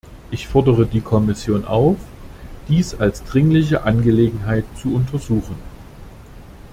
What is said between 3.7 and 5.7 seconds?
Angelegenheit zu untersuchen.